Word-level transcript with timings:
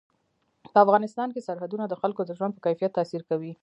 په 0.73 0.77
افغانستان 0.85 1.29
کې 1.31 1.45
سرحدونه 1.47 1.85
د 1.87 1.93
خلکو 2.01 2.21
د 2.25 2.31
ژوند 2.37 2.53
په 2.55 2.61
کیفیت 2.65 2.91
تاثیر 2.97 3.21
کوي. 3.29 3.53